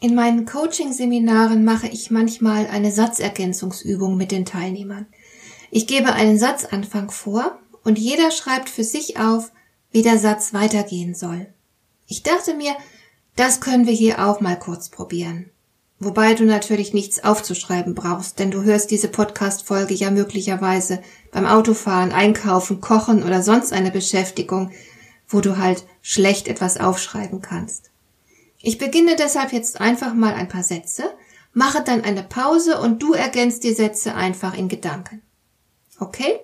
In 0.00 0.14
meinen 0.14 0.46
Coaching-Seminaren 0.46 1.64
mache 1.64 1.88
ich 1.88 2.12
manchmal 2.12 2.68
eine 2.68 2.92
Satzergänzungsübung 2.92 4.16
mit 4.16 4.30
den 4.30 4.44
Teilnehmern. 4.44 5.06
Ich 5.72 5.88
gebe 5.88 6.12
einen 6.12 6.38
Satzanfang 6.38 7.10
vor 7.10 7.58
und 7.82 7.98
jeder 7.98 8.30
schreibt 8.30 8.68
für 8.68 8.84
sich 8.84 9.18
auf, 9.18 9.50
wie 9.90 10.02
der 10.02 10.18
Satz 10.18 10.54
weitergehen 10.54 11.16
soll. 11.16 11.48
Ich 12.06 12.22
dachte 12.22 12.54
mir, 12.54 12.76
das 13.34 13.60
können 13.60 13.88
wir 13.88 13.92
hier 13.92 14.24
auch 14.24 14.40
mal 14.40 14.56
kurz 14.56 14.88
probieren. 14.88 15.50
Wobei 15.98 16.34
du 16.34 16.44
natürlich 16.44 16.94
nichts 16.94 17.24
aufzuschreiben 17.24 17.96
brauchst, 17.96 18.38
denn 18.38 18.52
du 18.52 18.62
hörst 18.62 18.92
diese 18.92 19.08
Podcast-Folge 19.08 19.94
ja 19.94 20.12
möglicherweise 20.12 21.02
beim 21.32 21.44
Autofahren, 21.44 22.12
Einkaufen, 22.12 22.80
Kochen 22.80 23.24
oder 23.24 23.42
sonst 23.42 23.72
eine 23.72 23.90
Beschäftigung, 23.90 24.70
wo 25.26 25.40
du 25.40 25.56
halt 25.56 25.84
schlecht 26.02 26.46
etwas 26.46 26.78
aufschreiben 26.78 27.42
kannst. 27.42 27.90
Ich 28.60 28.78
beginne 28.78 29.16
deshalb 29.16 29.52
jetzt 29.52 29.80
einfach 29.80 30.14
mal 30.14 30.34
ein 30.34 30.48
paar 30.48 30.64
Sätze, 30.64 31.14
mache 31.52 31.82
dann 31.82 32.02
eine 32.02 32.22
Pause 32.22 32.80
und 32.80 33.02
du 33.02 33.12
ergänzt 33.12 33.64
die 33.64 33.72
Sätze 33.72 34.14
einfach 34.14 34.54
in 34.54 34.68
Gedanken. 34.68 35.22
Okay? 36.00 36.40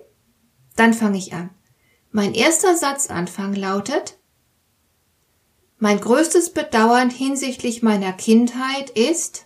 Dann 0.75 0.93
fange 0.93 1.17
ich 1.17 1.33
an. 1.33 1.49
Mein 2.11 2.33
erster 2.33 2.75
Satzanfang 2.75 3.53
lautet 3.53 4.17
Mein 5.77 5.99
größtes 5.99 6.51
Bedauern 6.53 7.09
hinsichtlich 7.09 7.83
meiner 7.83 8.13
Kindheit 8.13 8.89
ist 8.91 9.45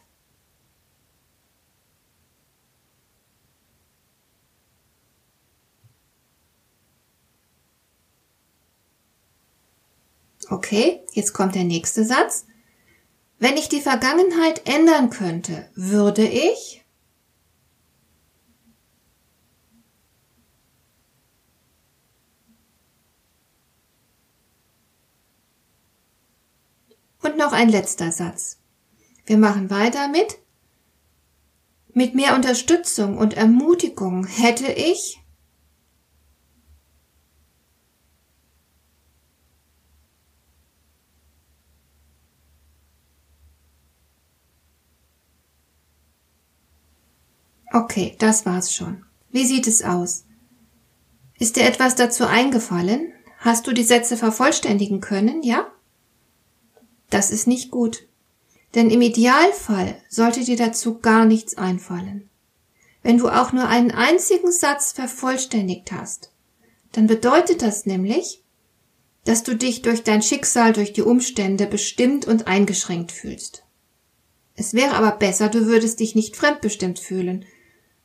Okay, 10.51 11.05
jetzt 11.13 11.33
kommt 11.33 11.53
der 11.53 11.63
nächste 11.63 12.03
Satz. 12.03 12.45
Wenn 13.39 13.55
ich 13.55 13.69
die 13.69 13.79
Vergangenheit 13.79 14.67
ändern 14.67 15.09
könnte, 15.09 15.69
würde 15.73 16.27
ich 16.27 16.83
Und 27.21 27.37
noch 27.37 27.51
ein 27.51 27.69
letzter 27.69 28.11
Satz. 28.11 28.59
Wir 29.25 29.37
machen 29.37 29.69
weiter 29.69 30.07
mit 30.09 30.39
Mit 31.93 32.15
mehr 32.15 32.35
Unterstützung 32.35 33.17
und 33.17 33.35
Ermutigung 33.35 34.25
hätte 34.25 34.71
ich 34.71 35.21
Okay, 47.71 48.15
das 48.19 48.45
war's 48.45 48.73
schon. 48.73 49.05
Wie 49.31 49.45
sieht 49.45 49.67
es 49.67 49.83
aus? 49.83 50.25
Ist 51.37 51.55
dir 51.55 51.63
etwas 51.63 51.95
dazu 51.95 52.25
eingefallen? 52.25 53.13
Hast 53.37 53.67
du 53.67 53.73
die 53.73 53.83
Sätze 53.83 54.17
vervollständigen 54.17 54.99
können, 55.01 55.43
ja? 55.43 55.67
Das 57.09 57.31
ist 57.31 57.47
nicht 57.47 57.71
gut. 57.71 58.07
Denn 58.75 58.89
im 58.89 59.01
Idealfall 59.01 59.95
sollte 60.09 60.43
dir 60.43 60.57
dazu 60.57 60.99
gar 60.99 61.25
nichts 61.25 61.57
einfallen. 61.57 62.29
Wenn 63.01 63.17
du 63.17 63.29
auch 63.29 63.53
nur 63.53 63.67
einen 63.67 63.91
einzigen 63.91 64.51
Satz 64.51 64.91
vervollständigt 64.91 65.91
hast, 65.91 66.31
dann 66.91 67.07
bedeutet 67.07 67.61
das 67.61 67.85
nämlich, 67.85 68.43
dass 69.25 69.43
du 69.43 69.55
dich 69.55 69.81
durch 69.81 70.03
dein 70.03 70.21
Schicksal, 70.21 70.73
durch 70.73 70.91
die 70.91 71.01
Umstände 71.01 71.67
bestimmt 71.67 72.25
und 72.25 72.47
eingeschränkt 72.47 73.11
fühlst. 73.11 73.63
Es 74.55 74.73
wäre 74.73 74.95
aber 74.95 75.11
besser, 75.11 75.49
du 75.49 75.65
würdest 75.65 75.99
dich 75.99 76.15
nicht 76.15 76.35
fremdbestimmt 76.35 76.99
fühlen, 76.99 77.45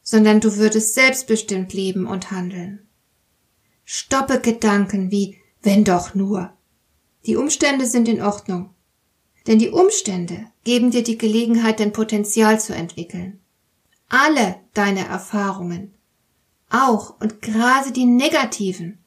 sondern 0.04 0.38
du 0.38 0.56
würdest 0.56 0.94
selbstbestimmt 0.94 1.72
leben 1.72 2.06
und 2.06 2.31
handeln. 2.31 2.87
Stoppe 3.84 4.38
Gedanken 4.41 5.10
wie 5.10 5.38
wenn 5.62 5.82
doch 5.82 6.15
nur. 6.15 6.53
Die 7.26 7.37
Umstände 7.37 7.87
sind 7.87 8.06
in 8.06 8.22
Ordnung. 8.22 8.70
Denn 9.47 9.59
die 9.59 9.70
Umstände 9.70 10.47
geben 10.62 10.91
dir 10.91 11.03
die 11.03 11.19
Gelegenheit, 11.19 11.81
dein 11.81 11.92
Potenzial 11.92 12.60
zu 12.60 12.75
entwickeln. 12.75 13.41
Alle 14.09 14.56
deine 14.75 15.06
Erfahrungen, 15.09 15.94
auch 16.71 17.19
und 17.21 17.42
gerade 17.42 17.92
die 17.92 18.04
negativen, 18.04 18.98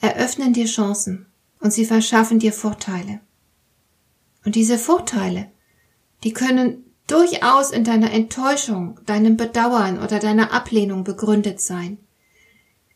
eröffnen 0.00 0.52
dir 0.52 0.66
Chancen 0.66 1.26
und 1.60 1.72
sie 1.72 1.84
verschaffen 1.84 2.38
dir 2.38 2.52
Vorteile. 2.52 3.20
Und 4.44 4.54
diese 4.54 4.78
Vorteile, 4.78 5.50
die 6.24 6.32
können 6.32 6.84
durchaus 7.06 7.70
in 7.70 7.84
deiner 7.84 8.10
Enttäuschung, 8.10 8.98
deinem 9.06 9.36
Bedauern 9.36 10.02
oder 10.02 10.18
deiner 10.18 10.52
Ablehnung 10.52 11.04
begründet 11.04 11.60
sein. 11.60 11.98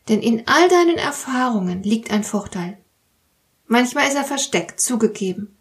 Denn 0.09 0.21
in 0.21 0.47
all 0.47 0.67
deinen 0.67 0.97
Erfahrungen 0.97 1.83
liegt 1.83 2.11
ein 2.11 2.23
Vorteil. 2.23 2.77
Manchmal 3.67 4.07
ist 4.07 4.15
er 4.15 4.23
versteckt, 4.23 4.81
zugegeben, 4.81 5.55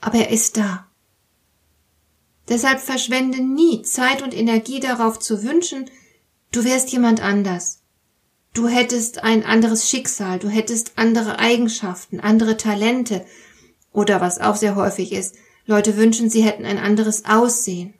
aber 0.00 0.18
er 0.18 0.30
ist 0.30 0.56
da. 0.56 0.86
Deshalb 2.48 2.80
verschwende 2.80 3.42
nie 3.42 3.82
Zeit 3.82 4.22
und 4.22 4.34
Energie 4.34 4.80
darauf 4.80 5.18
zu 5.18 5.42
wünschen, 5.44 5.90
du 6.50 6.64
wärst 6.64 6.90
jemand 6.90 7.22
anders. 7.22 7.80
Du 8.52 8.68
hättest 8.68 9.22
ein 9.22 9.44
anderes 9.44 9.88
Schicksal, 9.88 10.38
du 10.38 10.48
hättest 10.48 10.92
andere 10.96 11.38
Eigenschaften, 11.38 12.20
andere 12.20 12.56
Talente 12.56 13.24
oder 13.92 14.20
was 14.20 14.40
auch 14.40 14.56
sehr 14.56 14.76
häufig 14.76 15.12
ist, 15.12 15.36
Leute 15.66 15.96
wünschen, 15.96 16.28
sie 16.28 16.42
hätten 16.42 16.64
ein 16.64 16.78
anderes 16.78 17.24
Aussehen. 17.24 17.94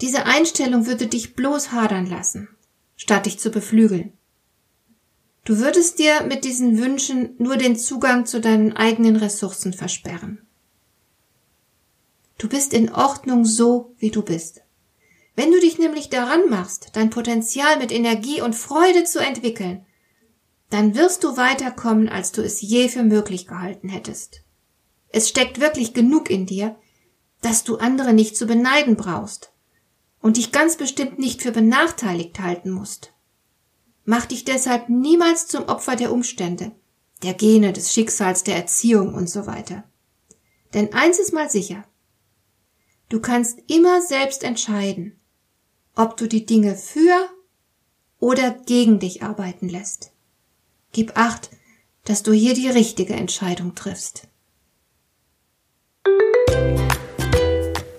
Diese 0.00 0.26
Einstellung 0.26 0.86
würde 0.86 1.06
dich 1.06 1.34
bloß 1.34 1.72
hadern 1.72 2.06
lassen, 2.06 2.48
statt 2.96 3.26
dich 3.26 3.38
zu 3.38 3.50
beflügeln. 3.50 4.12
Du 5.44 5.58
würdest 5.58 5.98
dir 5.98 6.24
mit 6.24 6.44
diesen 6.44 6.78
Wünschen 6.78 7.34
nur 7.38 7.56
den 7.56 7.76
Zugang 7.76 8.26
zu 8.26 8.40
deinen 8.40 8.76
eigenen 8.76 9.16
Ressourcen 9.16 9.72
versperren. 9.72 10.46
Du 12.36 12.48
bist 12.48 12.72
in 12.74 12.92
Ordnung 12.92 13.44
so, 13.44 13.94
wie 13.98 14.10
du 14.10 14.22
bist. 14.22 14.60
Wenn 15.34 15.50
du 15.50 15.58
dich 15.60 15.78
nämlich 15.78 16.10
daran 16.10 16.48
machst, 16.50 16.90
dein 16.92 17.10
Potenzial 17.10 17.78
mit 17.78 17.92
Energie 17.92 18.40
und 18.40 18.54
Freude 18.54 19.04
zu 19.04 19.20
entwickeln, 19.20 19.86
dann 20.70 20.94
wirst 20.94 21.24
du 21.24 21.36
weiterkommen, 21.36 22.08
als 22.08 22.32
du 22.32 22.42
es 22.42 22.60
je 22.60 22.88
für 22.88 23.02
möglich 23.02 23.46
gehalten 23.46 23.88
hättest. 23.88 24.42
Es 25.10 25.28
steckt 25.28 25.60
wirklich 25.60 25.94
genug 25.94 26.30
in 26.30 26.46
dir, 26.46 26.76
dass 27.40 27.64
du 27.64 27.76
andere 27.76 28.12
nicht 28.12 28.36
zu 28.36 28.46
beneiden 28.46 28.96
brauchst 28.96 29.52
und 30.20 30.36
dich 30.36 30.52
ganz 30.52 30.76
bestimmt 30.76 31.18
nicht 31.18 31.42
für 31.42 31.52
benachteiligt 31.52 32.40
halten 32.40 32.70
musst. 32.70 33.12
Mach 34.04 34.26
dich 34.26 34.44
deshalb 34.44 34.88
niemals 34.88 35.46
zum 35.46 35.64
Opfer 35.64 35.96
der 35.96 36.12
Umstände, 36.12 36.72
der 37.22 37.34
Gene, 37.34 37.72
des 37.72 37.92
Schicksals, 37.92 38.42
der 38.42 38.56
Erziehung 38.56 39.14
und 39.14 39.28
so 39.28 39.46
weiter. 39.46 39.84
Denn 40.74 40.92
eins 40.92 41.18
ist 41.18 41.32
mal 41.32 41.48
sicher. 41.48 41.84
Du 43.08 43.20
kannst 43.20 43.58
immer 43.68 44.02
selbst 44.02 44.44
entscheiden, 44.44 45.18
ob 45.94 46.16
du 46.16 46.26
die 46.26 46.46
Dinge 46.46 46.76
für 46.76 47.28
oder 48.18 48.50
gegen 48.50 48.98
dich 48.98 49.22
arbeiten 49.22 49.68
lässt. 49.68 50.12
Gib 50.92 51.16
acht, 51.16 51.50
dass 52.04 52.22
du 52.22 52.32
hier 52.32 52.54
die 52.54 52.68
richtige 52.68 53.14
Entscheidung 53.14 53.74
triffst. 53.74 54.28